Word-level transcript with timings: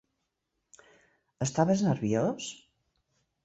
Estaves 1.47 1.87
nerviós? 1.91 2.51